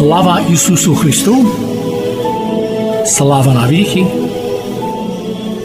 Слава 0.00 0.40
Ісусу 0.52 0.94
Христу! 0.94 1.36
Слава 3.06 3.54
навіки! 3.54 4.06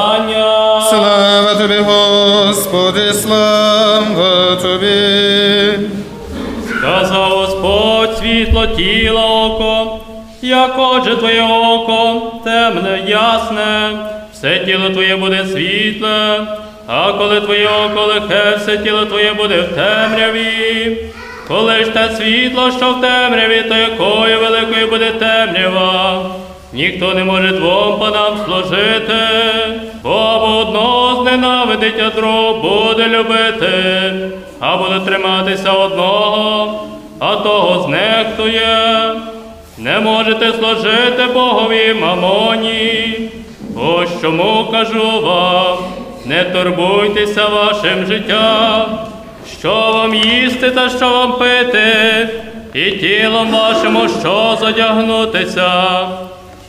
Євангелія 0.00 0.80
слава 0.80 1.54
Тобі, 1.54 1.78
Господи, 1.78 3.12
слава 3.12 4.56
Тобі. 4.56 5.88
Сказав 6.78 7.30
Господь 7.30 8.18
світло 8.18 8.66
тіла 8.66 9.26
око, 9.26 9.98
як 10.42 10.74
отже 10.78 11.16
твоє 11.16 11.42
око, 11.42 12.22
темне, 12.44 13.02
ясне, 13.08 13.90
все 14.32 14.58
тіло 14.58 14.90
твоє 14.90 15.16
буде 15.16 15.46
світле, 15.46 16.40
а 16.86 17.12
коли 17.12 17.40
твоє 17.40 17.68
око 17.68 18.06
лихе, 18.06 18.56
все 18.56 18.78
тіло 18.78 19.04
твоє 19.04 19.32
буде 19.32 19.60
в 19.60 19.68
темряві. 19.68 20.96
Коли 21.48 21.84
ж 21.84 21.90
те 21.90 22.10
світло, 22.16 22.70
що 22.70 22.90
в 22.90 23.00
темряві, 23.00 23.62
то 23.68 23.74
якою 23.74 24.40
великою 24.40 24.90
буде 24.90 25.10
темрява. 25.10 26.30
Ніхто 26.72 27.14
не 27.14 27.24
може 27.24 27.48
двом 27.48 28.00
панам 28.00 28.38
служити, 28.46 29.14
бо 30.02 30.60
одного 30.60 31.22
зненавидить, 31.22 32.00
а 32.00 32.10
другого 32.10 32.60
буде 32.60 33.08
любити, 33.08 34.12
а 34.60 34.76
буде 34.76 35.00
триматися 35.00 35.72
одного, 35.72 36.80
а 37.18 37.36
того 37.36 37.82
знехтує. 37.82 39.14
Не 39.78 40.00
можете 40.00 40.52
служити 40.52 41.26
Богові 41.34 41.94
мамоні. 41.94 43.18
Ось 43.76 44.20
чому 44.20 44.68
кажу 44.72 45.20
вам, 45.20 45.78
не 46.24 46.44
турбуйтеся 46.44 47.46
вашим 47.48 48.06
життям, 48.06 48.98
що 49.58 49.74
вам 49.74 50.14
їсти 50.14 50.70
та 50.70 50.88
що 50.88 51.08
вам 51.10 51.32
пити, 51.32 52.28
і 52.74 52.90
тілом 52.90 53.50
вашому 53.50 54.08
що 54.08 54.58
задягнутися. 54.60 56.00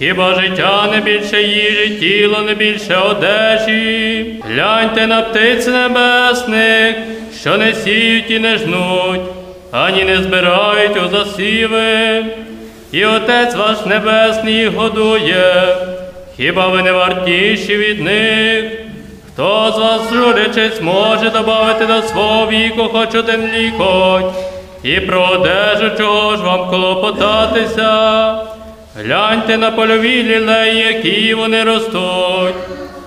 Хіба 0.01 0.35
життя 0.35 0.87
не 0.91 1.01
більше 1.01 1.41
їжі, 1.41 1.97
тіло 1.99 2.41
не 2.41 2.55
більше 2.55 2.95
одежі? 2.95 4.35
Гляньте 4.49 5.07
на 5.07 5.21
птиць 5.21 5.67
небесних, 5.67 6.95
що 7.39 7.57
не 7.57 7.73
сіють 7.73 8.31
і 8.31 8.39
не 8.39 8.57
жнуть, 8.57 9.21
ані 9.71 10.03
не 10.03 10.17
збирають 10.17 10.97
у 10.97 11.09
засіви, 11.09 12.25
і 12.91 13.05
Отець 13.05 13.55
ваш 13.55 13.85
Небесний 13.85 14.53
їх 14.53 14.73
годує. 14.73 15.75
Хіба 16.37 16.67
ви 16.67 16.81
не 16.81 16.91
вартіші 16.91 17.77
від 17.77 18.01
них? 18.01 18.65
Хто 19.27 19.73
з 19.75 19.79
вас, 19.79 20.01
журячись, 20.13 20.81
може 20.81 21.29
добавити 21.29 21.85
до 21.85 22.01
свого 22.01 22.51
віку 22.51 22.83
хоч 22.83 23.15
один 23.15 23.49
лікоть, 23.55 24.33
і 24.83 24.99
про 24.99 25.21
одежу 25.21 25.97
чого 25.97 26.35
ж 26.35 26.43
вам 26.43 26.69
клопотатися? 26.69 28.50
Гляньте 28.95 29.57
на 29.57 29.71
польові 29.71 30.23
лілеї, 30.23 30.77
які 30.77 31.33
вони 31.33 31.63
ростуть, 31.63 32.55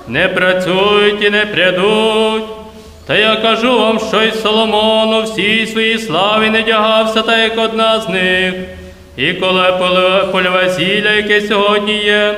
не 0.08 0.28
працюють 0.28 1.22
і 1.22 1.30
не 1.30 1.46
прядуть. 1.46 2.44
Та 3.06 3.16
я 3.16 3.36
кажу 3.36 3.78
вам, 3.78 3.98
що 3.98 4.22
й 4.22 4.32
Соломон 4.32 5.14
у 5.14 5.22
всій 5.22 5.66
своїй 5.66 5.98
славі 5.98 6.50
не 6.50 6.62
дягався, 6.62 7.22
та 7.22 7.38
як 7.38 7.58
одна 7.58 8.00
з 8.00 8.08
них. 8.08 8.54
І 9.16 9.32
коли 9.32 9.62
польове 10.32 10.68
зілля, 10.68 11.10
яке 11.10 11.40
сьогодні 11.40 11.96
є, 11.96 12.34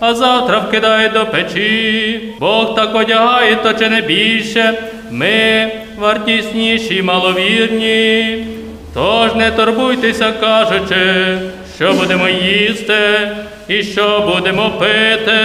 а 0.00 0.14
завтра 0.14 0.58
вкидає 0.58 1.08
до 1.08 1.26
печі, 1.26 2.20
Бог 2.40 2.74
так 2.74 2.94
одягає, 2.94 3.56
то 3.56 3.72
чи 3.72 3.88
не 3.88 4.00
більше, 4.00 4.74
ми 5.10 5.70
вартісніші, 5.98 7.02
маловірні. 7.02 8.46
Тож 8.94 9.34
не 9.34 9.50
турбуйтеся, 9.50 10.32
кажучи, 10.40 11.38
що 11.76 11.92
будемо 11.92 12.28
їсти, 12.28 13.30
і 13.68 13.82
що 13.82 14.32
будемо 14.34 14.70
пити, 14.70 15.40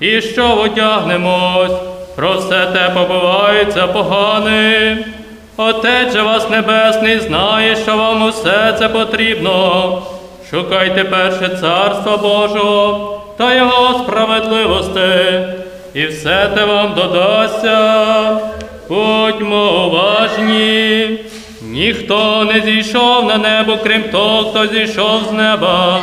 і 0.00 0.20
що 0.20 0.48
одягнемось, 0.48 1.72
про 2.16 2.32
все 2.32 2.66
те 2.66 2.90
побувається 2.94 3.86
поганим. 3.86 5.04
Отець 5.56 6.14
вас 6.14 6.50
Небесний 6.50 7.18
знає, 7.18 7.76
що 7.76 7.96
вам 7.96 8.22
усе 8.22 8.74
це 8.78 8.88
потрібно. 8.88 10.02
Шукайте 10.50 11.04
перше 11.04 11.48
царство 11.60 12.16
Божого 12.16 13.20
та 13.36 13.54
Його 13.54 13.98
справедливости, 13.98 15.42
і 15.94 16.06
все 16.06 16.50
те 16.54 16.64
вам 16.64 16.94
додасться. 16.94 18.38
Будьмо 18.88 19.86
уважні. 19.86 21.18
Ніхто 21.72 22.44
не 22.44 22.60
зійшов 22.60 23.24
на 23.24 23.38
небо, 23.38 23.78
крім 23.82 24.02
того, 24.02 24.50
хто 24.50 24.66
зійшов 24.66 25.24
з 25.30 25.32
неба. 25.32 26.00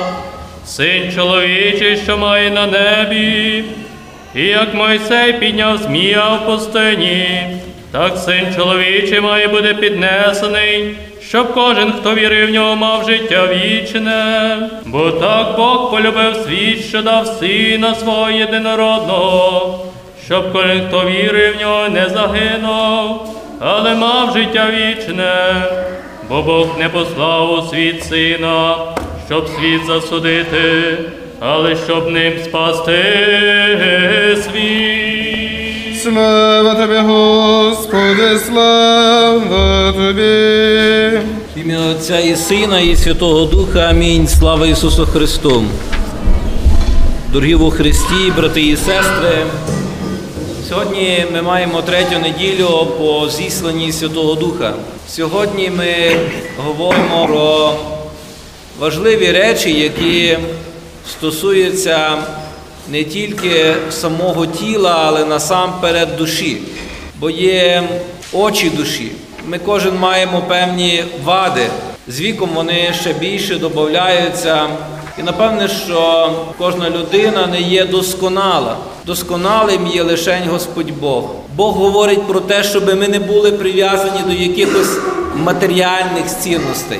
Син 0.65 1.11
чоловічий, 1.15 1.97
що 1.97 2.17
має 2.17 2.49
на 2.49 2.65
небі. 2.67 3.63
І 4.35 4.43
як 4.43 4.73
Мойсей 4.73 5.33
підняв 5.33 5.77
змія 5.77 6.29
в 6.29 6.45
пустині, 6.45 7.41
так 7.91 8.17
син 8.17 8.53
чоловічий 8.55 9.21
має 9.21 9.47
бути 9.47 9.73
піднесений, 9.73 10.95
щоб 11.21 11.53
кожен, 11.53 11.91
хто 11.91 12.15
вірив 12.15 12.47
в 12.47 12.51
нього, 12.51 12.75
мав 12.75 13.09
життя 13.09 13.47
вічне. 13.47 14.57
Бо 14.85 15.11
так 15.11 15.57
Бог 15.57 15.91
полюбив 15.91 16.35
світ, 16.35 16.85
що 16.85 17.01
дав 17.01 17.27
сина 17.27 17.95
свого 17.95 18.29
єдинородного, 18.29 19.79
щоб 20.25 20.53
кожен, 20.53 20.81
хто 20.87 21.09
вірив 21.09 21.57
в 21.57 21.61
нього, 21.61 21.89
не 21.89 22.09
загинув, 22.09 23.38
але 23.59 23.95
мав 23.95 24.33
життя 24.37 24.71
вічне. 24.71 25.63
Бо 26.29 26.41
Бог 26.41 26.67
не 26.79 26.89
послав 26.89 27.53
у 27.53 27.69
світ 27.69 28.03
сина, 28.03 28.75
щоб 29.27 29.47
світ 29.47 29.85
засудити, 29.87 30.97
але 31.39 31.75
щоб 31.75 32.11
ним 32.11 32.33
спасти 32.43 33.03
світ. 34.43 36.03
Слава 36.03 36.75
Тобі, 36.75 36.97
Господи, 36.97 38.39
слава 38.47 39.91
Тобі. 39.91 41.19
В 41.55 41.59
ім'я 41.59 41.79
Отця 41.91 42.19
і 42.19 42.35
Сина, 42.35 42.79
і 42.79 42.95
Святого 42.95 43.45
Духа. 43.45 43.79
Амінь. 43.79 44.27
Слава 44.27 44.67
Ісусу 44.67 45.05
Христу. 45.05 45.63
Дорогі 47.33 47.55
у 47.55 47.71
Христі, 47.71 48.31
брати 48.37 48.61
і 48.61 48.75
сестри. 48.75 49.45
Сьогодні 50.69 51.25
ми 51.33 51.41
маємо 51.41 51.81
третю 51.81 52.19
неділю 52.19 52.87
по 52.97 53.29
зісланні 53.29 53.91
Святого 53.91 54.35
Духа. 54.35 54.73
Сьогодні 55.07 55.69
ми 55.69 56.17
говоримо 56.57 57.27
про 57.27 57.75
важливі 58.79 59.31
речі, 59.31 59.79
які 59.79 60.37
стосуються 61.11 62.17
не 62.89 63.03
тільки 63.03 63.75
самого 63.89 64.47
тіла, 64.47 65.03
але 65.05 65.25
насамперед 65.25 66.17
душі, 66.17 66.57
бо 67.19 67.29
є 67.29 67.83
очі 68.33 68.69
душі. 68.69 69.11
Ми 69.45 69.59
кожен 69.59 69.95
маємо 69.95 70.41
певні 70.41 71.03
вади. 71.23 71.67
З 72.07 72.21
віком 72.21 72.49
вони 72.55 72.93
ще 73.01 73.13
більше 73.13 73.55
додаються. 73.55 74.67
І 75.19 75.23
напевне, 75.23 75.67
що 75.67 76.31
кожна 76.57 76.89
людина 76.89 77.47
не 77.47 77.61
є 77.61 77.85
досконала. 77.85 78.77
Досконалим 79.05 79.87
є 79.87 80.03
лишень 80.03 80.49
Господь 80.51 80.91
Бог. 80.99 81.23
Бог 81.55 81.73
говорить 81.73 82.27
про 82.27 82.39
те, 82.39 82.63
щоб 82.63 82.85
ми 82.85 83.07
не 83.07 83.19
були 83.19 83.51
прив'язані 83.51 84.19
до 84.27 84.33
якихось 84.33 84.97
матеріальних 85.35 86.25
цінностей. 86.41 86.99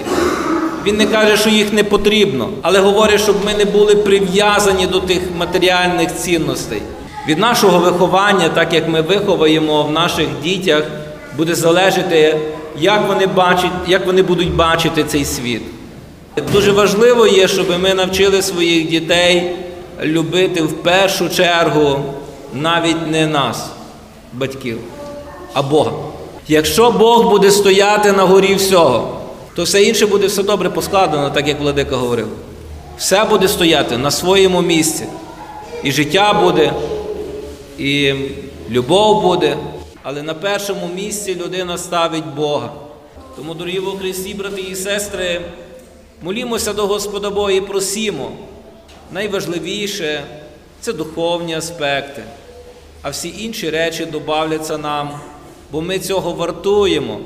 Він 0.85 0.97
не 0.97 1.05
каже, 1.05 1.37
що 1.37 1.49
їх 1.49 1.73
не 1.73 1.83
потрібно, 1.83 2.49
але 2.61 2.79
говорить, 2.79 3.21
щоб 3.21 3.35
ми 3.45 3.53
не 3.53 3.65
були 3.65 3.95
прив'язані 3.95 4.87
до 4.87 4.99
тих 4.99 5.21
матеріальних 5.37 6.15
цінностей. 6.15 6.81
Від 7.27 7.39
нашого 7.39 7.79
виховання, 7.79 8.49
так 8.49 8.73
як 8.73 8.89
ми 8.89 9.01
виховуємо 9.01 9.83
в 9.83 9.91
наших 9.91 10.27
дітях, 10.43 10.83
буде 11.37 11.55
залежати, 11.55 12.37
як 12.79 13.07
вони 13.07 13.27
бачать, 13.27 13.71
як 13.87 14.05
вони 14.05 14.23
будуть 14.23 14.53
бачити 14.55 15.03
цей 15.03 15.25
світ. 15.25 15.61
Дуже 16.41 16.71
важливо 16.71 17.27
є, 17.27 17.47
щоб 17.47 17.79
ми 17.79 17.93
навчили 17.93 18.41
своїх 18.41 18.89
дітей 18.89 19.55
любити 20.03 20.61
в 20.63 20.73
першу 20.83 21.29
чергу 21.29 21.99
навіть 22.53 23.07
не 23.11 23.27
нас, 23.27 23.69
батьків, 24.33 24.77
а 25.53 25.61
Бога. 25.61 25.91
Якщо 26.47 26.91
Бог 26.91 27.29
буде 27.29 27.51
стояти 27.51 28.11
на 28.11 28.23
горі 28.23 28.55
всього, 28.55 29.21
то 29.55 29.63
все 29.63 29.83
інше 29.83 30.05
буде 30.05 30.27
все 30.27 30.43
добре 30.43 30.69
поскладено, 30.69 31.29
так 31.29 31.47
як 31.47 31.59
Владика 31.59 31.95
говорив. 31.95 32.27
Все 32.97 33.25
буде 33.25 33.47
стояти 33.47 33.97
на 33.97 34.11
своєму 34.11 34.61
місці. 34.61 35.05
І 35.83 35.91
життя 35.91 36.33
буде, 36.33 36.73
і 37.77 38.13
любов 38.69 39.21
буде, 39.21 39.57
але 40.03 40.21
на 40.21 40.33
першому 40.33 40.89
місці 40.95 41.35
людина 41.35 41.77
ставить 41.77 42.25
Бога. 42.35 42.69
Тому, 43.35 43.53
дорогі 43.53 43.79
во 43.79 43.91
Христі, 43.91 44.33
брати 44.33 44.61
і 44.61 44.75
сестри, 44.75 45.41
молімося 46.21 46.73
до 46.73 46.87
Господа 46.87 47.29
Бога 47.29 47.51
і 47.51 47.61
просімо. 47.61 48.31
Найважливіше 49.11 50.23
це 50.81 50.93
духовні 50.93 51.55
аспекти, 51.55 52.23
а 53.01 53.09
всі 53.09 53.33
інші 53.43 53.69
речі 53.69 54.05
додавляться 54.05 54.77
нам, 54.77 55.19
бо 55.71 55.81
ми 55.81 55.99
цього 55.99 56.31
вартуємо. 56.31 57.19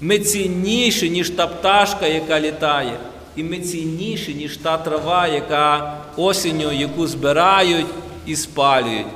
Ми 0.00 0.18
цінніші, 0.18 1.10
ніж 1.10 1.30
та 1.30 1.46
пташка, 1.46 2.06
яка 2.06 2.40
літає, 2.40 2.98
і 3.36 3.42
ми 3.42 3.58
цінніші, 3.58 4.34
ніж 4.34 4.56
та 4.56 4.78
трава, 4.78 5.28
яка 5.28 5.98
осінню, 6.16 6.72
яку 6.72 7.06
збирають 7.06 7.86
і 8.26 8.36
спалюють. 8.36 9.06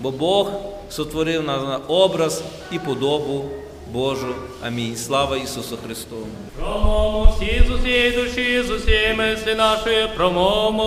Бо 0.00 0.10
Бог 0.10 0.50
сотворив 0.90 1.42
на 1.42 1.76
образ 1.88 2.42
і 2.72 2.78
подобу 2.78 3.44
Божу. 3.92 4.34
Амінь. 4.66 4.96
Слава 4.96 5.36
Ісусу 5.36 5.78
Христу! 5.86 6.16
Промовмо 6.58 7.34
всі 7.36 7.62
з 7.68 7.70
усієї 7.70 8.10
душі, 8.10 8.62
з 8.62 8.70
усієї 8.70 9.14
мислі 9.14 9.54
нашої 9.54 10.06
промовмо. 10.16 10.84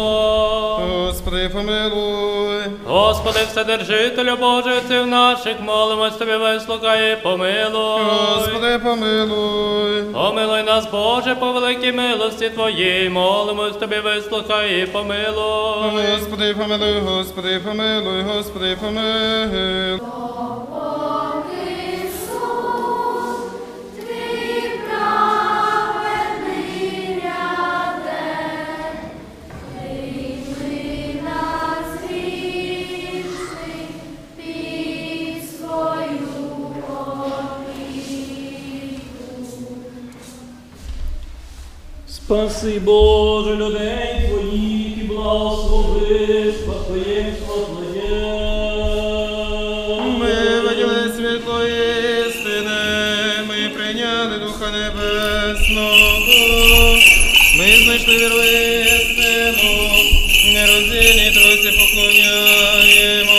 Господи, 0.91 1.49
помилуй. 1.53 2.61
Господи, 2.85 3.39
Вседержителю 3.51 4.35
Боже, 4.39 4.77
Отців 4.77 5.07
наших, 5.07 5.61
молимось 5.61 6.13
Тобі, 6.13 6.35
вислухай 6.35 7.13
і 7.13 7.15
помилуй. 7.23 8.01
Господи, 8.35 8.79
помилуй. 8.83 10.03
Помилуй 10.13 10.63
нас, 10.63 10.87
Боже, 10.91 11.35
по 11.35 11.51
великій 11.51 11.91
милості 11.91 12.49
Твоїй, 12.49 13.09
молимось 13.09 13.75
Тобі, 13.75 13.99
вислухай 13.99 14.83
і 14.83 14.85
помилуй. 14.85 16.05
Господи, 16.11 16.53
помилуй, 16.53 16.99
Господи, 16.99 17.61
помилуй, 17.65 18.21
Господи, 18.21 18.77
помилуй. 18.81 19.99
Спаси 42.25 42.79
Боже 42.79 43.55
людей 43.55 44.29
Твоїх 44.29 44.97
і 44.97 45.03
благослови 45.07 46.53
спадкоємство 46.61 47.55
Твоє. 47.55 48.19
Ми 50.19 50.59
виділи 50.61 51.13
світло 51.17 51.65
істини, 51.65 52.81
ми 53.47 53.69
прийняли 53.75 54.37
Духа 54.39 54.71
Небесного, 54.71 55.97
ми 57.57 57.67
знайшли 57.83 58.17
віру 58.17 58.41
істину, 58.43 59.71
нероздільній 60.53 61.31
тройці 61.31 61.71
поклоняємося, 61.79 63.34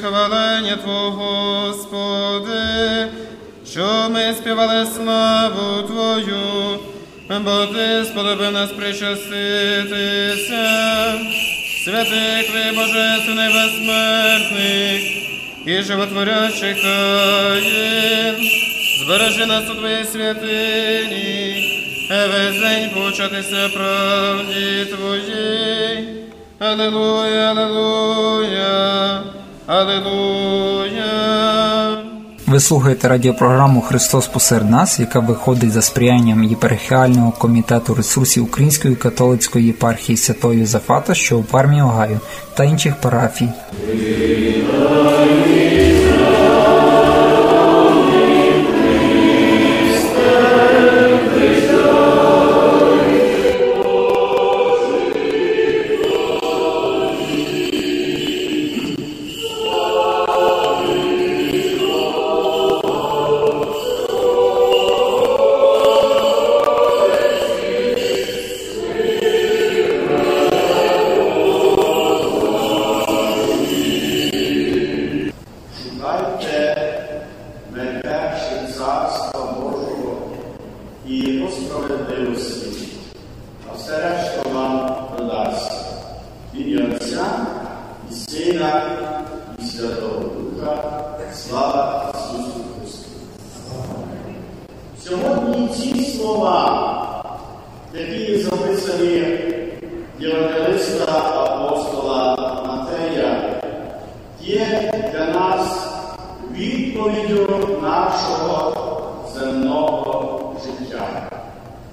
хвалення 0.00 0.76
Твого, 0.76 1.60
Господи, 1.66 3.06
що 3.66 4.08
ми 4.10 4.34
співали 4.34 4.86
славу 4.86 5.82
Твою, 5.82 6.78
бо 7.44 7.66
Ти 7.66 8.04
сподобив 8.04 8.52
нас 8.52 8.70
причаститися. 8.72 9.34
Святих 11.84 12.50
Твій 12.50 12.76
Божественний 12.76 13.48
безсмертний 13.54 15.24
і 15.66 15.82
животворящих 15.82 16.82
таїн, 16.82 18.34
збережи 19.04 19.46
нас 19.46 19.70
у 19.70 19.74
Твоїй 19.74 20.04
святині, 20.04 21.70
весь 22.10 22.60
день 22.60 22.90
повчатися 22.90 23.68
правді 23.74 24.84
Твоїй. 24.84 26.13
Аллилуйя, 26.64 27.50
аллилуйя, 27.50 29.22
аллилуйя. 29.66 31.04
Ви 32.46 32.60
слухаєте 32.60 33.08
радіопрограму 33.08 33.80
Христос 33.80 34.26
посеред 34.26 34.70
нас, 34.70 35.00
яка 35.00 35.20
виходить 35.20 35.72
за 35.72 35.82
сприянням 35.82 36.44
єпархіального 36.44 37.32
комітету 37.32 37.94
ресурсів 37.94 38.44
Української 38.44 38.96
католицької 38.96 39.66
єпархії 39.66 40.16
Святої 40.16 40.66
Зафата, 40.66 41.14
що 41.14 41.38
у 41.38 41.42
Пармі 41.42 41.82
Огайо, 41.82 42.20
та 42.54 42.64
інших 42.64 42.94
парафій. 43.00 43.48
які 97.94 98.38
записані 98.38 99.22
євангелиста 100.20 101.12
апостола 101.44 102.36
Матея, 102.66 103.60
є 104.40 104.92
для 105.12 105.26
нас 105.26 105.88
відповіддю 106.52 107.78
нашого 107.82 108.76
земного 109.34 110.54
життя. 110.64 111.30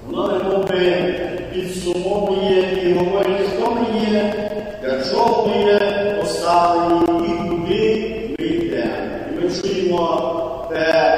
Воно 0.06 0.32
немоби 0.32 1.14
підсумовує 1.52 2.88
і 2.90 2.92
говорить, 2.92 3.48
хто 3.56 3.70
ми 3.70 4.10
є, 4.10 4.34
для 4.82 5.04
чого 5.04 5.48
ми 5.48 5.62
є 5.62 5.78
поставлені 6.20 7.26
і 7.26 7.48
куди 7.48 8.34
ми 8.38 8.46
йдемо. 8.46 8.92
І 9.30 9.44
ми 9.44 9.50
чуємо 9.50 10.66
те. 10.70 11.11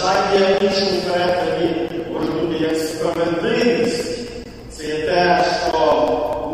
В 0.00 0.62
іншому 0.62 1.00
перекладі, 1.08 1.90
може 2.12 2.32
бути 2.32 2.64
як 2.64 2.76
справедливість. 2.76 4.28
Це 4.70 4.84
є 4.84 4.94
те, 4.94 5.44
що 5.68 6.08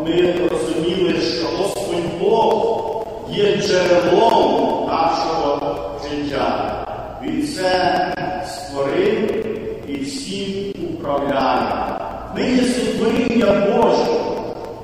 ми 0.05 0.33
розуміли, 0.51 1.21
що 1.21 1.47
Господь 1.57 2.19
Бог 2.19 3.05
є 3.31 3.57
джерелом 3.57 4.87
нашого 4.87 5.81
життя. 6.03 6.85
Він 7.23 7.41
все 7.41 8.13
створив 8.47 9.45
і 9.87 10.03
всім 10.03 10.73
управляє. 10.93 11.99
Ми 12.35 12.51
є 12.51 12.63
сотворіння 12.63 13.45
Боже, 13.45 14.11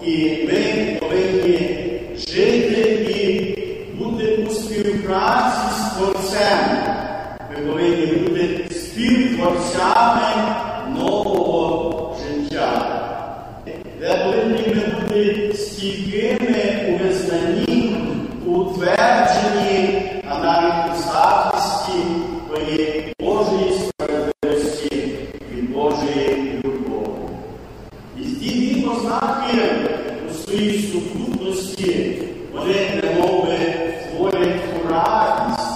і 0.04 0.48
ми 0.48 0.98
повинні 1.00 1.58
жити 2.16 2.82
і 3.10 3.56
бути 3.94 4.48
у 4.50 4.50
співпраці 4.50 5.58
з 5.78 5.98
Творцем. 5.98 6.75
Ми 9.46 9.52
повинні 9.52 11.00
нового 11.00 12.16
життя. 12.18 13.02
Де 14.00 14.16
повинні 14.16 14.76
ми 14.76 15.08
бути 15.08 15.54
стійкими 15.54 16.64
у 16.90 17.04
визнанні, 17.04 17.98
у 18.46 18.64
твердженні, 18.64 20.02
а 20.30 20.40
навіть 20.40 20.98
у 20.98 21.02
захисті 21.02 22.00
твоєї 22.48 23.14
Божої 23.20 23.72
справедливості 23.72 25.18
і 25.58 25.62
Божої 25.62 26.62
любові. 26.66 27.06
І 28.18 28.24
ті 28.24 28.88
ознаки 28.88 29.62
у 30.30 30.34
своїй 30.34 30.92
сукупності, 30.92 32.22
вони 32.54 33.02
немови 33.04 33.58
творять 34.18 34.62
радість, 34.90 35.70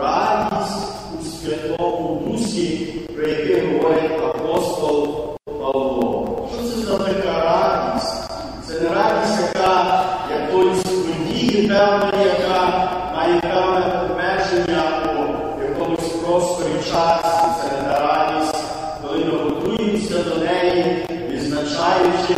радість 0.00 0.88
у 1.20 1.24
Святому 1.24 2.22
Дусі, 2.26 2.94
про 3.16 3.28
який 3.28 3.60
говорить 3.60 4.10
апостол 4.24 5.24
Павло. 5.44 6.48
Що 6.52 6.62
це 6.62 6.76
за 6.86 6.98
така 6.98 7.44
радість? 7.44 8.30
Це 8.66 8.80
не 8.80 8.88
радість, 8.88 9.40
яка 9.54 10.04
якоїсь 10.40 10.82
події 10.82 11.68
певної, 11.68 12.26
яка 12.26 12.90
має 13.16 13.40
певне 13.40 14.00
обмеження 14.04 14.82
у 15.58 15.62
якомусь 15.62 16.08
просторі 16.08 16.74
часі. 16.78 17.46
Це 17.62 17.76
не 17.76 17.82
та 17.88 17.98
радість, 18.00 18.64
коли 19.02 19.24
ми 19.24 19.38
готуємося 19.38 20.22
до 20.22 20.36
неї, 20.44 21.06
відзначаючи 21.30 22.36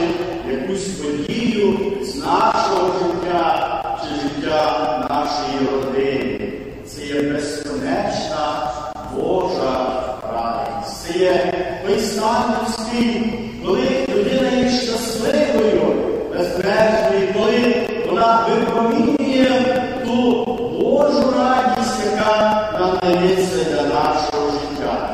якусь 0.51 0.89
подію 0.89 1.79
з 2.03 2.17
нашого 2.17 2.93
життя 2.99 3.83
чи 4.03 4.15
життя 4.21 5.07
нашої 5.11 5.69
родини. 5.73 6.53
Це 6.87 7.07
є 7.07 7.23
безконечна 7.23 8.71
Божа 9.15 10.03
радість. 10.35 11.03
Це 11.03 11.19
є 11.19 11.53
той 11.87 12.01
стан 12.01 12.43
людський, 12.63 13.33
коли 13.65 14.07
людина 14.09 14.51
є 14.51 14.71
щасливою, 14.71 15.95
безмежною, 16.31 17.35
коли 17.35 17.89
вона 18.09 18.47
випромінює 18.49 19.63
ту 20.05 20.45
Божу 20.81 21.35
радість, 21.39 22.01
яка 22.13 22.71
надається 22.81 23.65
для 23.71 23.83
нашого 23.83 24.51
життя. 24.51 25.09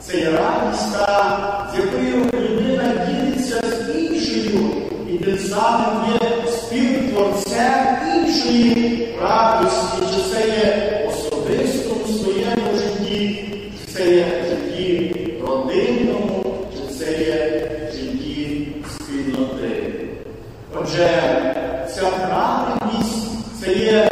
Це 0.00 0.18
є 0.18 0.30
радість, 0.30 0.92
та, 0.92 1.68
з 1.69 1.69
якою 1.80 2.24
людина 2.24 2.92
ділиться 3.06 3.60
з 3.60 3.98
іншою, 3.98 4.70
і 5.12 5.24
тим 5.24 5.38
самим 5.38 6.14
є 6.20 6.48
співтворцем 6.52 7.96
іншої 8.16 9.08
радості, 9.22 9.96
чи 10.00 10.34
це 10.34 10.48
є 10.48 11.08
особисто 11.08 11.90
у 12.04 12.12
своєму 12.12 12.78
житті, 12.78 13.44
чи 13.80 13.92
це 13.92 14.14
є 14.14 14.24
в 14.24 14.48
житті 14.50 15.16
родинному, 15.46 16.44
чи 16.72 16.94
це 16.94 17.12
є 17.12 17.70
в 17.90 17.96
житті 17.96 18.66
спільноти. 18.94 19.94
Отже, 20.80 21.08
ця 21.94 22.02
праведність 22.02 23.60
це 23.60 23.72
є 23.72 24.10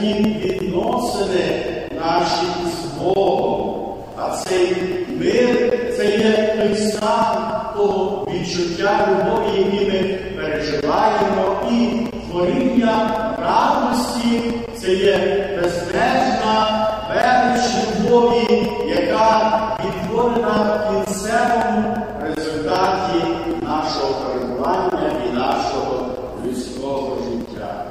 ті 0.00 0.14
відносини 0.14 1.64
наші 2.00 2.46
з 2.66 3.02
Богом. 3.02 3.72
А 4.16 4.36
цей 4.36 4.76
мир 5.20 5.78
це 5.96 6.04
є 6.04 6.56
той 6.56 6.76
стан 6.76 7.52
того 7.76 8.28
відчуття 8.32 9.08
любові, 9.08 9.58
який 9.58 9.86
ми 9.86 10.18
переживаємо, 10.36 11.56
і 11.70 12.06
творіння 12.30 13.10
радості 13.42 14.40
це 14.80 14.92
є 14.94 15.48
безмежна 15.62 16.88
велич 17.08 17.62
любові, 18.00 18.70
яка 18.86 19.78
відтворена 19.84 20.80
в 20.88 21.04
кінцевому 21.06 21.96
результаті 22.22 23.24
нашого 23.62 24.14
перебування 24.14 25.12
і 25.30 25.36
нашого 25.36 26.06
людського 26.46 27.18
життя. 27.24 27.84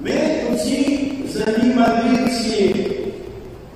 Ми 0.00 0.12
у 0.52 0.58
землі 1.48 1.74
мандрівці 1.74 2.86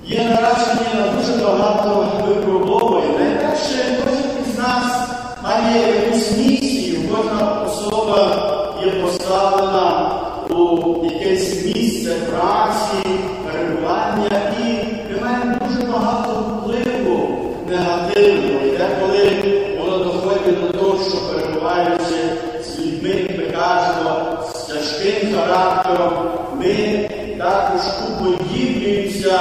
є 0.05 0.23
наражені 0.23 0.87
на 0.95 1.07
дуже 1.07 1.43
багато 1.43 2.07
випробовувань. 2.27 3.15
Найперше, 3.19 4.03
кожен 4.03 4.47
із 4.47 4.57
нас 4.57 5.09
має 5.43 5.95
якусь 5.95 6.37
місію, 6.37 6.99
кожна 7.11 7.61
особа 7.61 8.39
є 8.85 8.91
поставлена 8.91 10.11
у 10.49 11.05
якесь 11.05 11.65
місце 11.65 12.15
праці, 12.29 13.09
перебування 13.45 14.41
і 14.59 14.73
ми 15.13 15.21
маємо 15.21 15.55
дуже 15.67 15.87
багато 15.91 16.31
впливу 16.31 17.29
негативного. 17.69 18.65
І 18.65 18.77
деколи 18.77 19.31
воно 19.79 19.97
доходить 20.03 20.61
до 20.61 20.77
того, 20.77 20.99
що 21.09 21.17
перебуваючи 21.17 22.15
з 22.63 22.79
людьми, 22.79 23.29
ми 23.37 23.45
кажемо, 23.45 24.37
з 24.53 24.59
тяжким 24.59 25.35
характером, 25.35 26.13
ми 26.59 27.09
також 27.43 27.81
уподіблюються 28.09 29.39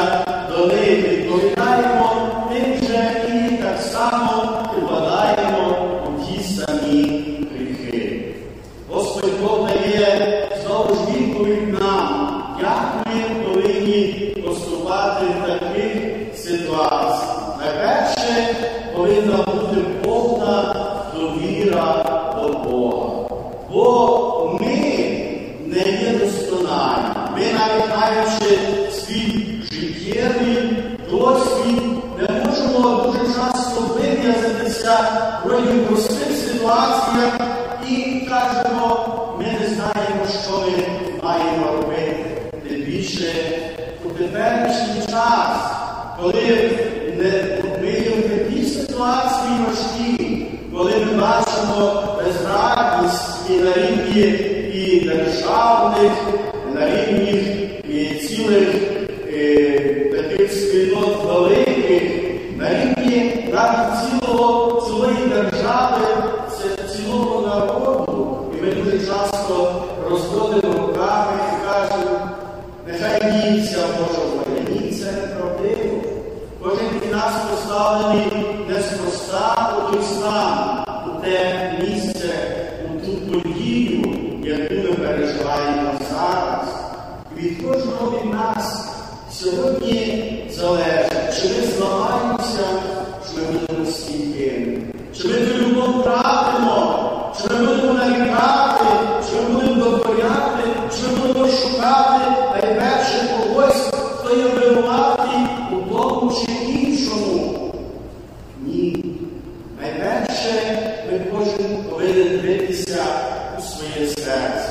до 0.50 0.66
них, 0.66 1.08
відповідаємо 1.08 2.12
тим 2.52 2.88
же 2.88 3.24
і 3.28 3.56
так 3.62 3.80
само 3.80 4.62
впадаємо 4.76 5.76
у 6.06 6.24
ті 6.24 6.42
самі 6.42 7.24
гріхи. 7.54 8.24
Господь 8.90 9.40
Бог 9.42 9.68
дає 9.68 10.48
знову 10.64 10.94
ж 10.94 11.00
відповідь 11.16 11.80
нам, 11.80 12.42
як 12.60 13.06
ми 13.06 13.44
повинні 13.44 14.34
поступати 14.46 15.24
в 15.24 15.46
таких 15.46 15.92
ситуаціях. 16.36 17.58
Найперше 17.60 18.56
повинна 18.96 19.36
бути 19.36 19.80
повна 20.04 20.74
довіра 21.14 22.04
до 22.42 22.48
Бога. 22.48 23.08
Бо 23.72 24.58
ми 24.60 24.76
не 25.66 25.78
є 25.78 26.20
досконалі. 26.20 27.02
Ми 27.36 27.42
навіть 27.52 27.92
маючи 27.96 28.58
свій 28.92 29.62
життєвий 29.72 30.84
досвід, 31.10 31.82
не 32.18 32.44
можемо 32.44 33.02
дуже 33.02 33.34
часто 33.34 33.80
вив'язатися 33.80 34.98
в 35.44 35.48
роді 35.48 35.72
простих 35.72 36.32
ситуаціях 36.32 37.32
і 37.88 38.26
кажемо, 38.28 39.06
ми 39.38 39.44
не 39.44 39.66
знаємо, 39.66 40.26
що 40.44 40.52
ми 40.52 40.84
маємо 41.22 41.66
робити. 41.72 42.24
Тим 42.68 42.82
більше 42.82 43.32
у 44.04 44.08
теперішній 44.08 45.06
час, 45.06 45.56
коли 46.20 46.70
не, 47.18 47.32
ми 47.80 47.90
є 47.90 48.10
в 48.10 48.28
такій 48.28 48.64
ситуації 48.64 49.58
важкі, 49.66 50.46
коли 50.76 50.90
ми 50.90 51.12
бачимо 51.20 52.02
безрадність 52.16 53.50
і 53.50 53.52
на 53.52 53.72
рівні 53.72 54.52
і 54.74 55.00
державних, 55.00 56.12
на 56.74 56.86
рівні 56.86 57.70
і 57.88 58.14
цілих 58.14 58.68
е, 60.02 60.22
таких 60.22 60.52
спільнот 60.52 61.24
великих, 61.24 62.02
на 62.58 62.68
рівні 62.68 63.48
навіть 63.52 64.20
цілого, 64.20 64.80
цілої 64.80 65.28
держави, 65.28 66.06
цілого 66.96 67.46
народу. 67.46 68.38
І 68.58 68.62
ми 68.62 68.72
дуже 68.74 68.98
часто 69.06 69.84
розводимо 70.10 70.86
руками 70.86 71.40
і 71.52 71.66
кажемо, 71.66 72.28
нехай 72.86 73.32
діється 73.32 73.78
Божа 73.98 74.22
Ні, 74.70 74.92
це 74.92 75.12
неправдиво. 75.12 76.02
Кожен 76.62 76.86
із 77.04 77.12
нас 77.12 77.32
поставлений 77.50 78.32
неспроста 78.68 79.76
у 79.78 79.92
той 79.92 80.02
стан, 80.02 80.84
у 81.06 81.24
те 81.24 81.72
місце, 81.80 82.34
у 82.84 83.06
ту 83.06 83.12
подію, 83.12 84.14
яку 84.44 84.74
ми 84.74 84.92
переживаємо 84.92 85.92
зараз. 86.10 86.68
Від 87.36 87.66
кожного 87.66 88.10
від 88.10 88.34
нас 88.34 88.61
сьогодні 89.42 90.44
залежить, 90.50 91.42
чи 91.42 91.48
ми 91.48 91.66
зламаємося, 91.66 92.64
чи 93.26 93.40
ми 93.40 93.58
будемо 93.58 93.86
стійкими, 93.86 94.78
чи 95.16 95.28
ми 95.28 95.34
ту 95.34 95.58
любов 95.58 96.00
втратимо, 96.00 97.32
чи 97.36 97.54
ми 97.54 97.66
будемо 97.66 97.92
нарікати, 97.92 98.84
чи 99.28 99.36
ми 99.36 99.48
будемо 99.48 99.84
докоряти, 99.84 100.62
чи 100.90 101.02
ми 101.08 101.26
будемо 101.26 101.48
шукати 101.48 102.24
найперше 102.52 103.30
когось, 103.38 103.90
хто 103.92 104.36
є 104.36 104.44
винуватий 104.44 105.46
у 105.72 105.94
тому 105.94 106.32
чи 106.32 106.52
іншому. 106.52 107.72
Ні. 108.60 109.04
Найперше 109.80 110.78
ми 111.12 111.20
кожен 111.32 111.84
повинен 111.90 112.40
дивитися 112.40 113.04
у 113.58 113.62
своє 113.62 114.06
серце, 114.06 114.68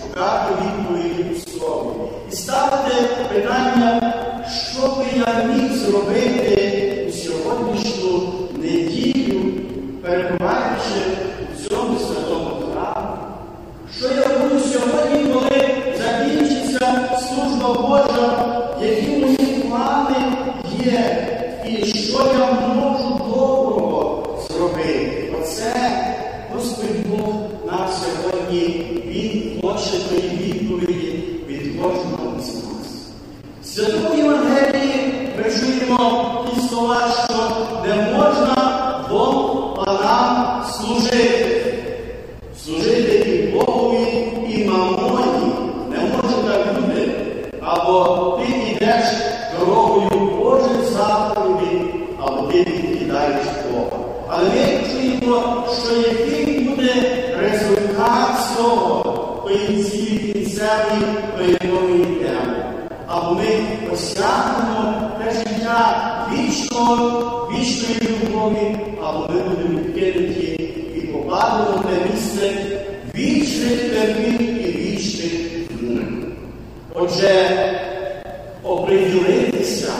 шукати 0.00 0.52
відповіді 0.62 1.30
у 1.32 1.50
собі 1.50 1.56
і 2.32 2.36
ставити 2.36 2.94
питання, 3.34 4.05
що 5.16 5.24
би 5.24 5.32
я 5.32 5.44
міг 5.44 5.72
зробити 5.72 7.06
у 7.08 7.12
сьогоднішню 7.12 8.32
неділю, 8.56 9.40
перебуваючи 10.02 11.00
у 11.52 11.68
цьому 11.68 11.98
святому 11.98 12.50
храмі. 12.50 13.16
Що 13.98 14.06
я 14.06 14.38
буду 14.38 14.60
сьогодні, 14.60 15.32
коли 15.32 15.68
закінчиться 15.98 17.08
служба 17.18 17.74
Божа, 17.74 18.48
які 18.82 19.10
мої 19.10 19.36
плани 19.36 20.16
є, 20.84 21.26
і 21.68 21.86
що 21.86 22.18
я 22.38 22.52
можу 22.74 23.08
доброго 23.18 24.24
зробити? 24.48 25.34
Оце 25.40 25.74
Господь 26.54 27.06
Бог 27.06 27.34
нам 27.66 27.88
сьогодні 27.88 28.86
Він 29.06 29.60
хоче 29.62 30.08
тої 30.08 30.30
відповіді 30.42 31.24
від 31.48 31.82
кожного 31.82 32.40
з 32.40 32.54
нас. 32.54 32.64
В 33.62 33.66
Святому 33.66 34.16
Євангелії 34.16 34.86
ми 35.38 35.44
чуємо 35.52 36.44
ті 36.54 36.68
слова, 36.68 37.08
що 37.24 37.34
не 37.88 37.96
можна 37.96 39.04
двом 39.08 39.74
панам 39.76 40.64
служити. 40.64 41.74
Служити 42.64 43.14
і 43.14 43.46
Богові, 43.46 44.28
і 44.48 44.64
мамоні 44.64 45.52
не 45.90 45.98
може 45.98 46.36
так 46.48 46.74
бути. 46.74 47.10
Або 47.60 48.40
ти 48.40 48.72
йдеш 48.72 49.04
дорогою 49.58 50.30
Божих 50.38 50.84
заповідей, 50.92 51.94
або 52.20 52.46
ти 52.52 52.58
відкидаєш 52.58 53.46
Бога. 53.72 54.04
Але 54.28 54.44
ми 54.44 54.80
чуємо, 54.92 55.64
що 55.82 55.96
який 55.96 56.60
буде 56.60 56.94
результат 57.40 58.56
цього, 58.56 59.42
тої 59.44 59.84
цілі 59.84 60.32
кінцевої, 60.32 61.02
по 61.36 61.42
якому 61.42 61.88
ми 61.88 61.96
йдемо. 61.96 62.66
Або 63.06 63.34
ми 63.34 63.46
осягнемо 63.92 65.10
те 65.18 65.32
життя 65.32 66.26
вічного, 66.32 67.48
любові, 68.46 68.76
або 69.02 69.28
ми 69.32 69.40
будемо 69.40 69.78
відкинуті 69.78 70.70
і 70.96 71.00
попадемо 71.00 71.70
в 71.76 71.82
те 71.82 72.10
місце 72.12 72.52
вічних 73.14 73.80
терпів 73.80 74.40
і 74.40 74.78
вічних 74.78 75.32
мук. 75.82 76.02
Отже, 76.94 77.48
оприділитися 78.62 79.92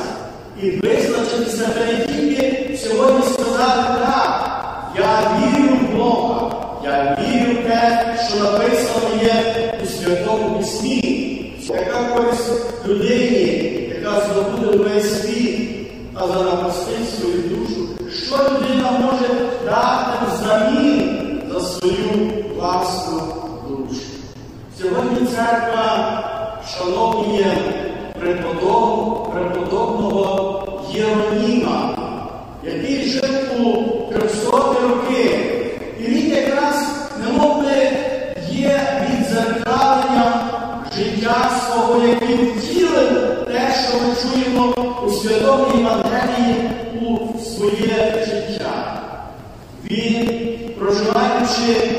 і 0.63 0.71
визначитися 0.71 1.69
не 1.69 2.07
тільки 2.07 2.77
сьогодні 2.77 3.23
сказати 3.33 4.01
так, 4.01 4.63
я 4.99 5.39
вірю 5.39 5.77
в 5.77 5.97
Бога, 5.97 6.51
я 6.85 7.19
вірю 7.21 7.53
в 7.53 7.65
те, 7.65 8.15
що 8.29 8.45
написано 8.45 9.23
є 9.23 9.45
у 9.83 9.87
Святому 9.87 10.59
Письмі. 10.59 11.33
Яка 11.69 12.05
користь 12.05 12.87
людині, 12.87 13.91
яка 13.95 14.21
здобуде 14.21 14.77
весь 14.77 15.23
світ, 15.23 15.71
а 16.15 16.27
за 16.27 16.73
свою 17.19 17.43
душу, 17.43 17.89
що 18.25 18.37
людина 18.37 18.91
може 18.91 19.29
дати 19.65 20.27
взамін 20.27 21.41
за 21.53 21.61
свою 21.61 22.33
власну 22.57 23.23
душу. 23.69 24.03
Сьогодні 24.81 25.27
церква 25.27 26.23
шановує 26.79 27.59
преподобного, 28.21 29.31
преподобного 29.33 30.63
Єроніма, 30.95 31.99
який 32.65 33.05
жив 33.05 33.67
у 33.67 33.83
300 34.13 34.51
роки. 34.57 35.39
І 36.01 36.03
він 36.03 36.31
якраз 36.31 36.87
немов 37.25 37.61
би 37.63 37.73
є 38.51 38.81
відзеркаленням 39.11 40.33
життя 40.97 41.51
свого, 41.67 42.07
який 42.07 42.37
втілив 42.37 43.09
те, 43.47 43.75
що 43.89 43.99
ми 43.99 44.15
чуємо 44.23 44.75
у 45.07 45.11
Святому 45.11 45.67
Євангелії 45.79 46.71
у 47.03 47.36
своє 47.57 48.27
життя. 48.27 49.03
Він, 49.91 50.29
проживаючи, 50.79 51.91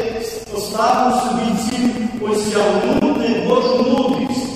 поставив 0.53 1.13
собі 1.21 1.57
ціль 1.69 2.27
осягнути 2.29 3.43
Божу 3.49 3.85
мудрість. 3.89 4.47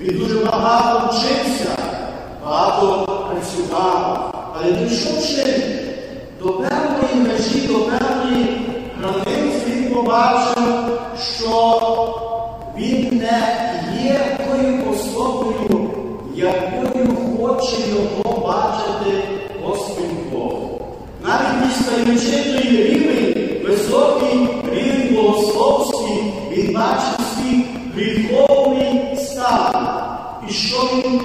Він 0.00 0.18
дуже 0.18 0.44
багато 0.44 1.06
вчився, 1.06 1.76
багато 2.44 3.06
працював, 3.30 4.34
але 4.54 4.72
дійшовши 4.72 5.62
до 6.42 6.48
певної 6.52 7.14
межі, 7.14 7.68
до 7.68 7.74
певної 7.74 8.60
границі, 9.00 9.66
він 9.66 9.94
побачив, 9.94 10.98
що 11.38 11.80
він 12.78 13.16
не 13.18 13.70
є 14.02 14.38
тою 14.38 14.90
особою, 14.90 15.90
якою 16.34 17.16
хоче 17.36 17.76
його 17.90 18.46
бачити. 18.46 19.29
Дістаючи 21.90 22.60
рівень, 22.62 23.60
високий 23.64 24.48
рівень 24.72 25.14
богословський, 25.14 26.32
він 26.52 26.74
бачить 26.74 27.26
свій 27.34 27.64
гріховний 27.94 29.16
стан. 29.16 29.86
І 30.48 30.52
що 30.52 30.76
він, 30.94 31.20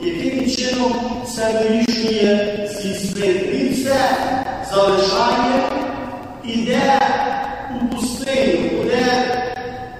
яким 0.00 0.50
чином 0.50 0.92
це 1.36 1.52
вирішує 1.52 2.68
здійснити? 2.72 3.48
Він 3.52 3.72
все 3.72 4.00
залишає, 4.74 5.62
іде 6.44 7.00
у 7.76 7.94
пустиню, 7.94 8.82
іде 8.84 9.24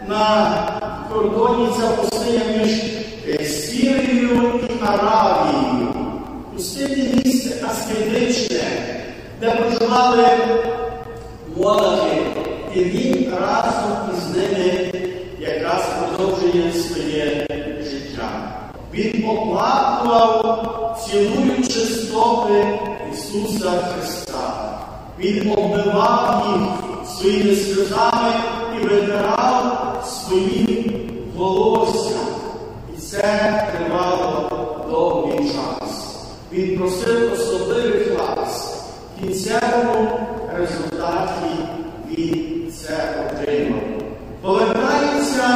на 0.09 0.57
кордоні 1.13 1.69
ця 1.81 1.89
пустиня 1.89 2.41
між 2.59 2.71
Сірією 3.51 4.61
і 4.69 4.85
Аравією. 4.87 5.89
Пустинне 6.55 7.09
місце 7.25 7.67
аскетичне, 7.71 8.61
де 9.41 9.51
проживали 9.51 10.29
монахи, 11.57 12.23
і 12.75 12.85
він 12.85 13.35
разом 13.41 13.93
із 14.13 14.37
ними 14.37 14.93
якраз 15.39 15.85
продовжує 15.99 16.73
своє 16.73 17.47
життя. 17.83 18.31
Він 18.95 19.29
оплакував, 19.29 20.99
цілуючи 21.07 21.81
стопи 21.81 22.67
Ісуса 23.13 23.71
Христа. 23.71 24.79
Він 25.19 25.53
оббивав 25.53 26.47
їх 26.53 26.69
своїми 27.19 27.57
сльозами 27.57 28.33
і 28.77 28.87
витирав 28.87 30.05
своїм 30.07 31.09
волоссям. 31.37 32.27
І 32.97 33.01
це 33.01 33.69
тривало 33.73 34.51
довгий 34.91 35.39
час. 35.39 36.17
Він 36.53 36.79
просив. 36.79 37.35
В 37.35 38.08
кінцевому 39.21 40.11
результаті 40.59 41.51
він 42.11 42.73
це 42.73 42.95
отримав. 43.27 43.81
Повертається 44.43 45.49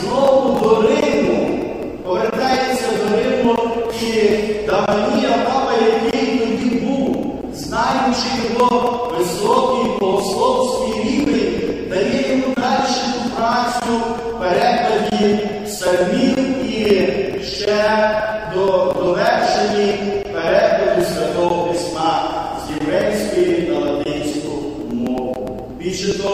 знову 0.00 0.60
до 0.60 0.82
Риму, 0.82 1.60
повертається 2.04 2.86
до 3.02 3.16
Риму 3.16 3.56
і 4.02 4.66
Даманія 4.66 5.38
Папа, 5.44 5.72
який 5.72 6.38
тоді 6.38 6.76
був, 6.76 7.34
знаючи 7.54 8.28
його 8.52 9.12
високий 9.18 9.98
богословський 10.00 11.02
рівень, 11.02 11.62
дає 11.88 12.30
йому 12.30 12.54
далі 12.56 12.94
ту 13.14 13.30
працю 13.36 13.92
в 14.30 14.38
перекладі 14.40 15.48
псалмів 15.64 16.64
і 16.74 17.44
ще 17.44 18.10
до 18.54 18.94
довершенні 18.96 20.09
Більше 26.10 26.28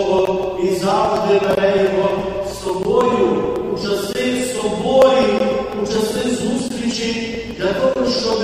він 0.62 0.77
завжди 0.77 1.41
бере 1.47 1.91
його 1.93 2.11
з 2.51 2.65
собою 2.65 3.45
у 3.73 3.77
часи 3.77 4.45
соборів, 4.55 5.41
у 5.83 5.87
часи 5.87 6.31
зустрічі 6.31 7.39
для 7.59 7.73
того, 7.73 8.07
щоб 8.11 8.39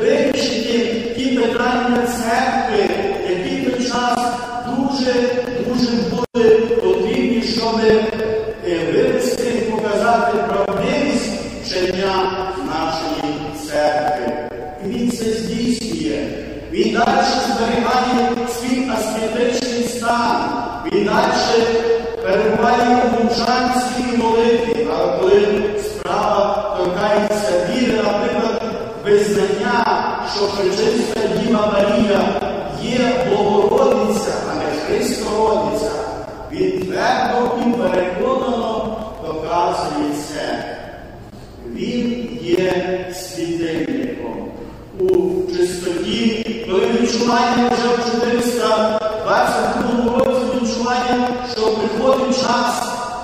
вирішити 0.00 1.00
ті 1.16 1.38
питання 1.38 2.06
церкви, 2.06 2.94
які 3.30 3.56
під 3.56 3.88
час 3.88 4.18
дуже, 4.66 5.12
дуже 5.68 5.90
визнання, 29.64 30.18
що 30.36 30.46
Пречиста 30.46 31.20
Діва 31.28 31.72
Марія 31.72 32.40
є 32.82 33.26
Богородиця, 33.30 34.32
а 34.50 34.54
не 34.54 34.64
Христородиця, 34.86 35.90
він 36.52 36.70
твердо 36.70 37.50
і 37.66 37.68
переконано 37.72 38.96
доказує 39.26 40.10
це. 40.28 40.64
Він 41.74 42.38
є 42.42 42.72
світильником. 43.14 44.48
У 44.98 45.06
чистоті, 45.56 46.46
коли 46.70 46.86
відчуває 46.86 47.54
вже 47.56 47.88
в 47.88 48.12
422 48.12 50.18
році 50.18 50.44
відчуває, 50.62 51.28
що 51.52 51.62
приходить 51.62 52.40
час, 52.40 52.74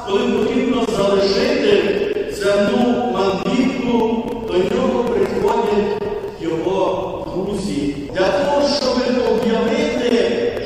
коли 0.06 0.20
потрібно 0.20 0.86
залишити 0.96 2.06
земну 2.32 3.12
мандрівку, 3.12 4.24
до 4.48 4.54
нього 4.58 5.04
приходять 5.04 6.00
його 6.40 7.26
друзі. 7.34 7.94
Для 8.14 8.28
того, 8.28 8.62
щоб 8.76 8.94
об'явити, 9.32 10.12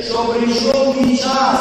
що 0.07 0.17
прийшов 0.17 0.94
мій 1.05 1.17
час 1.17 1.59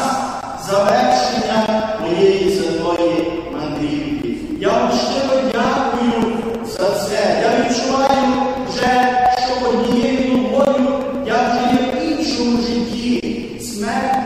завершення 0.70 1.82
моєї 2.00 2.50
земної 2.50 3.32
мандрівки. 3.52 4.28
Я 4.60 4.68
вам 4.68 4.90
щиро 4.90 5.40
дякую 5.52 6.36
за 6.66 6.90
це. 6.90 7.42
Я 7.42 7.64
відчуваю 7.64 8.32
вже, 8.68 9.18
що 9.46 9.68
однією 9.68 10.36
ногою 10.36 11.04
я 11.26 11.34
вже 11.34 11.84
є 11.84 11.92
в 11.92 12.18
іншому 12.18 12.58
житті. 12.58 13.60
Смерть 13.60 14.16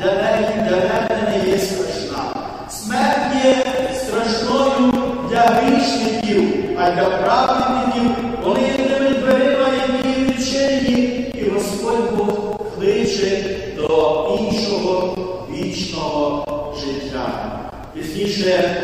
для 0.00 0.12
неї, 0.12 0.68
для 0.68 0.76
мене 0.76 1.28
не 1.30 1.50
є 1.50 1.58
страшна. 1.58 2.24
Смерть 2.70 3.44
є 3.44 3.64
страшною 3.94 4.92
для 5.30 5.40
грішників, 5.40 6.54
а 6.78 6.90
для 6.90 7.04
праведників 7.04 7.45
іншого 14.56 15.16
вічного 15.50 16.44
життя. 16.80 17.58
Пізніше, 17.94 18.74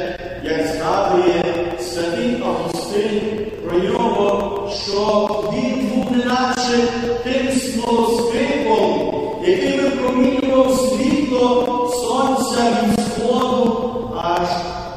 як 0.44 0.66
згадує 0.66 1.44
святий 1.80 2.42
Августин 2.46 3.46
про 3.68 3.78
нього, 3.78 4.70
що 4.84 5.28
він 5.52 5.86
був 5.86 6.12
неначе 6.12 6.88
тим 7.24 7.52
смолоскипом, 7.52 9.14
який 9.46 9.80
випромінював 9.80 10.74
світло 10.74 11.90
сонця 11.94 12.76
від 12.82 13.00
сходу 13.06 14.10
аж 14.22 14.48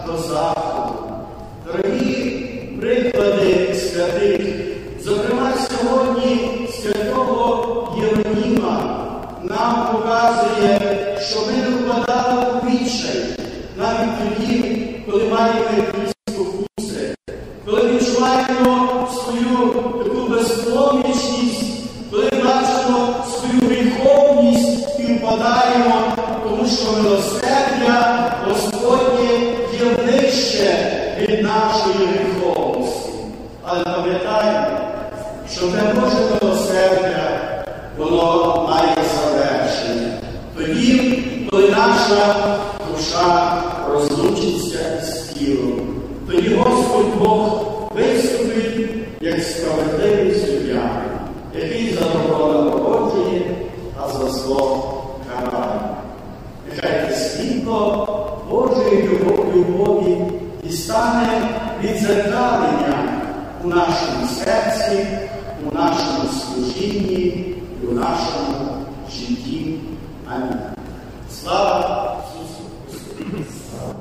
до 0.05 0.17
заходу. 0.17 0.44
Тоді, 14.25 14.75
коли 15.11 15.23
маємо 15.23 15.59
у 63.64 63.68
нашому 63.68 64.26
серці, 64.26 65.06
у 65.70 65.74
нашому 65.74 66.28
служінні 66.28 67.56
і 67.82 67.86
у 67.86 67.92
нашому 67.92 68.86
житті. 69.10 69.74
Амінь. 70.26 70.58
Слава 71.30 72.24
Ісусу 72.24 72.64
Христу! 73.16 73.94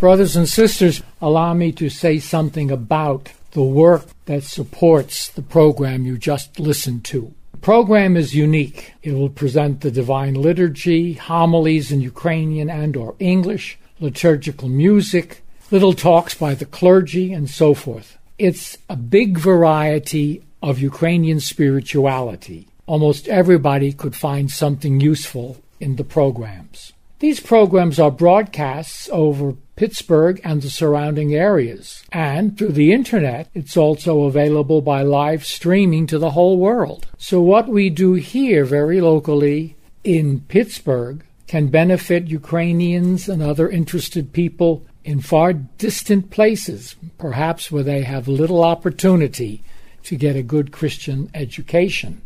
Brothers 0.00 0.36
and 0.36 0.48
sisters, 0.48 1.02
allow 1.20 1.52
me 1.54 1.72
to 1.72 1.90
say 1.90 2.18
something 2.18 2.70
about 2.70 3.22
the 3.52 3.66
work 3.82 4.04
that 4.26 4.42
supports 4.44 5.28
the 5.28 5.42
program 5.42 6.06
you 6.06 6.16
just 6.16 6.58
listened 6.58 7.04
to. 7.12 7.20
The 7.52 7.58
program 7.58 8.16
is 8.16 8.34
unique. 8.34 8.80
It 9.02 9.12
will 9.12 9.28
present 9.42 9.80
the 9.80 9.90
divine 9.90 10.34
liturgy, 10.34 11.14
homilies 11.14 11.86
in 11.94 12.00
Ukrainian 12.00 12.68
and 12.70 12.96
or 12.96 13.10
English, 13.18 13.78
liturgical 13.98 14.68
music, 14.68 15.42
little 15.70 15.92
talks 15.92 16.34
by 16.34 16.54
the 16.54 16.64
clergy 16.78 17.26
and 17.32 17.50
so 17.50 17.74
forth. 17.74 18.16
It's 18.37 18.77
a 18.89 18.97
big 18.97 19.37
variety 19.37 20.43
of 20.61 20.79
Ukrainian 20.79 21.39
spirituality. 21.39 22.67
Almost 22.85 23.29
everybody 23.29 23.93
could 23.93 24.15
find 24.15 24.51
something 24.51 24.99
useful 24.99 25.57
in 25.79 25.95
the 25.95 26.03
programs. 26.03 26.91
These 27.19 27.39
programs 27.39 27.97
are 27.97 28.11
broadcasts 28.11 29.09
over 29.11 29.55
Pittsburgh 29.77 30.41
and 30.43 30.61
the 30.61 30.69
surrounding 30.69 31.33
areas. 31.33 32.03
And 32.11 32.57
through 32.57 32.73
the 32.73 32.91
internet, 32.91 33.49
it's 33.53 33.77
also 33.77 34.23
available 34.23 34.81
by 34.81 35.01
live 35.01 35.45
streaming 35.45 36.05
to 36.07 36.19
the 36.19 36.31
whole 36.31 36.57
world. 36.57 37.07
So 37.17 37.41
what 37.41 37.69
we 37.69 37.89
do 37.89 38.13
here 38.13 38.65
very 38.65 38.99
locally 38.99 39.75
in 40.03 40.41
Pittsburgh 40.41 41.23
can 41.47 41.67
benefit 41.67 42.27
Ukrainians 42.27 43.29
and 43.29 43.41
other 43.41 43.69
interested 43.69 44.33
people 44.33 44.85
in 45.05 45.21
far 45.21 45.53
distant 45.53 46.31
places, 46.31 46.95
perhaps 47.19 47.71
where 47.71 47.83
they 47.83 48.01
have 48.01 48.27
little 48.27 48.63
opportunity 48.63 49.63
to 50.03 50.15
get 50.15 50.35
a 50.35 50.43
good 50.43 50.71
Christian 50.71 51.29
education. 51.33 52.23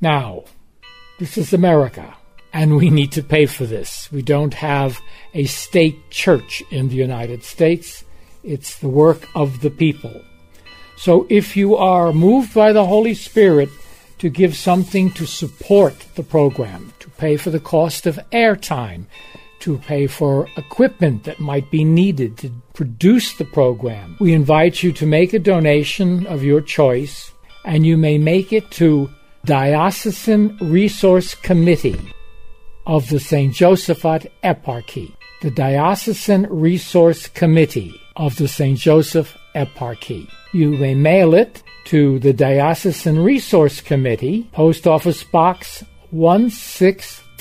Now, 0.00 0.44
this 1.18 1.36
is 1.36 1.52
America 1.52 2.14
and 2.52 2.76
we 2.76 2.90
need 2.90 3.10
to 3.12 3.22
pay 3.22 3.46
for 3.46 3.66
this. 3.66 4.10
We 4.12 4.22
don't 4.22 4.54
have 4.54 5.00
a 5.34 5.44
state 5.46 6.10
church 6.10 6.62
in 6.70 6.88
the 6.88 6.94
United 6.94 7.42
States. 7.42 8.04
It's 8.44 8.78
the 8.78 8.88
work 8.88 9.26
of 9.34 9.60
the 9.60 9.70
people. 9.70 10.20
So 10.96 11.26
if 11.28 11.56
you 11.56 11.76
are 11.76 12.12
moved 12.12 12.54
by 12.54 12.72
the 12.72 12.86
Holy 12.86 13.14
Spirit 13.14 13.70
to 14.18 14.28
give 14.28 14.54
something 14.54 15.10
to 15.12 15.26
support 15.26 16.06
the 16.14 16.22
program, 16.22 16.92
to 17.00 17.10
pay 17.10 17.36
for 17.36 17.50
the 17.50 17.58
cost 17.58 18.06
of 18.06 18.20
airtime, 18.30 19.06
to 19.62 19.78
pay 19.78 20.06
for 20.06 20.48
equipment 20.56 21.24
that 21.24 21.40
might 21.40 21.70
be 21.70 21.84
needed 21.84 22.36
to 22.38 22.50
produce 22.74 23.36
the 23.36 23.44
program, 23.44 24.16
we 24.20 24.32
invite 24.32 24.82
you 24.82 24.92
to 24.92 25.06
make 25.06 25.32
a 25.32 25.38
donation 25.38 26.26
of 26.26 26.44
your 26.44 26.60
choice, 26.60 27.32
and 27.64 27.86
you 27.86 27.96
may 27.96 28.18
make 28.18 28.52
it 28.52 28.70
to 28.72 29.08
Diocesan 29.44 30.56
Resource 30.60 31.34
Committee 31.34 32.00
of 32.86 33.08
the 33.08 33.20
St. 33.20 33.54
Josephat 33.54 34.30
Eparchy, 34.44 35.14
the 35.40 35.50
Diocesan 35.50 36.46
Resource 36.50 37.28
Committee 37.28 37.94
of 38.16 38.36
the 38.36 38.48
St. 38.48 38.78
Joseph 38.78 39.36
Eparchy. 39.54 40.28
You 40.52 40.72
may 40.72 40.94
mail 40.94 41.34
it 41.34 41.62
to 41.86 42.18
the 42.18 42.32
Diocesan 42.32 43.18
Resource 43.18 43.80
Committee, 43.80 44.48
Post 44.52 44.86
Office 44.86 45.24
Box 45.24 45.84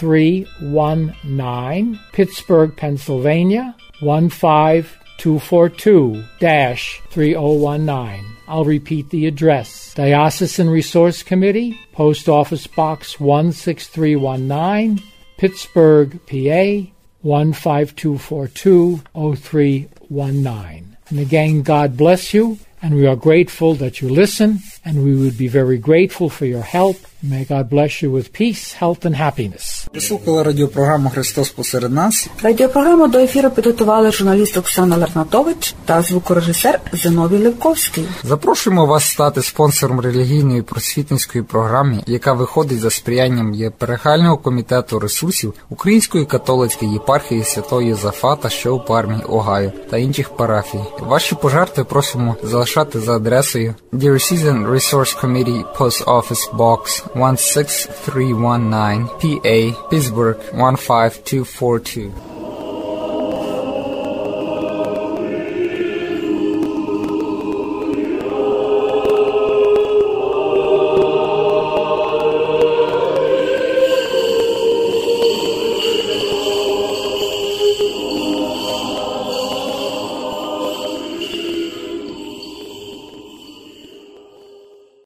16319, 0.01 1.99
Pittsburgh, 2.11 2.75
Pennsylvania 2.75 3.75
15242 3.99 6.23
3019. 6.39 8.25
I'll 8.47 8.65
repeat 8.65 9.11
the 9.11 9.27
address. 9.27 9.93
Diocesan 9.93 10.67
Resource 10.69 11.21
Committee, 11.23 11.79
Post 11.93 12.27
Office 12.27 12.67
Box 12.67 13.13
16319, 13.13 15.01
Pittsburgh, 15.37 16.19
PA 16.25 16.81
15242 17.23 19.01
0319. 19.13 20.97
And 21.09 21.19
again, 21.19 21.61
God 21.61 21.95
bless 21.95 22.33
you, 22.33 22.57
and 22.81 22.95
we 22.95 23.05
are 23.05 23.15
grateful 23.15 23.75
that 23.75 24.01
you 24.01 24.09
listen, 24.09 24.61
and 24.85 25.03
we 25.05 25.15
would 25.15 25.37
be 25.37 25.47
very 25.47 25.77
grateful 25.77 26.29
for 26.29 26.45
your 26.45 26.61
help 26.61 26.97
May 27.23 27.45
God 27.45 27.69
bless 27.69 28.01
you 28.01 28.09
with 28.09 28.33
peace, 28.33 28.73
health, 28.73 29.05
and 29.05 29.15
happiness. 29.15 29.87
Слухали 29.99 30.43
радіопрограму 30.43 31.09
Христос 31.09 31.49
посеред 31.49 31.91
нас. 31.91 32.29
Радіопрограму 32.43 33.07
до 33.07 33.17
ефіру 33.19 33.49
підготували 33.49 34.11
журналіст 34.11 34.57
Оксана 34.57 34.97
Ларнатович 34.97 35.75
та 35.85 36.01
звукорежисер 36.01 36.79
Зиновій 36.93 37.37
Левковський. 37.37 38.05
Запрошуємо 38.23 38.85
вас 38.85 39.03
стати 39.09 39.41
спонсором 39.41 39.99
релігійної 39.99 40.61
просвітницької 40.61 41.43
програми, 41.43 42.03
яка 42.07 42.33
виходить 42.33 42.79
за 42.79 42.89
сприянням 42.89 43.53
єперегального 43.53 44.37
комітету 44.37 44.99
ресурсів 44.99 45.53
Української 45.69 46.25
католицької 46.25 46.93
єпархії 46.93 47.43
Святої 47.43 47.87
Єзафата, 47.87 48.49
що 48.49 48.75
у 48.75 48.79
Пармі, 48.79 49.15
Огайо 49.29 49.71
та 49.89 49.97
інших 49.97 50.29
парафій. 50.29 50.79
Ваші 50.99 51.35
пожертви 51.35 51.83
просимо 51.83 52.35
залишати 52.43 52.99
за 52.99 53.15
адресою 53.15 53.75
Dear 53.93 54.13
Season 54.13 54.70
Resource 54.71 55.13
Committee 55.13 55.63
Post 55.75 56.07
Office 56.07 56.47
Box 56.53 57.01
16319 57.13 59.07
PA 59.07 59.89
Pittsburgh 59.89 60.37
15242. 60.53 62.30